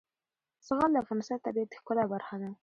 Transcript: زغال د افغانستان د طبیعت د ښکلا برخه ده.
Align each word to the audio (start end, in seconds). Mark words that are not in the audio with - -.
زغال 0.67 0.91
د 0.93 0.97
افغانستان 1.03 1.37
د 1.39 1.43
طبیعت 1.45 1.69
د 1.71 1.75
ښکلا 1.81 2.03
برخه 2.13 2.35
ده. 2.41 2.49